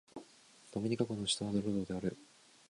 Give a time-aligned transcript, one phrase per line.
[0.71, 2.17] ドミニカ国の首都はロゾーである